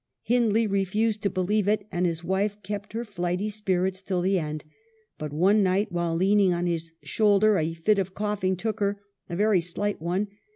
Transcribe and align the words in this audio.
Hindley 0.23 0.65
refused 0.65 1.21
to 1.21 1.29
believe 1.29 1.67
it, 1.67 1.85
and 1.91 2.07
his 2.07 2.23
wife 2.23 2.59
kept 2.63 2.93
her 2.93 3.05
flighty 3.05 3.49
spirits 3.49 4.01
till 4.01 4.21
the 4.21 4.39
end; 4.39 4.63
but 5.19 5.31
one 5.31 5.61
night, 5.61 5.91
while 5.91 6.15
leaning 6.15 6.53
on 6.55 6.65
his 6.65 6.91
shoulder, 7.03 7.55
a 7.59 7.75
fit 7.75 7.99
of 7.99 8.15
coughing 8.15 8.55
took 8.57 8.79
her,— 8.79 8.99
a 9.29 9.35
very 9.35 9.61
slight 9.61 10.01
one. 10.01 10.29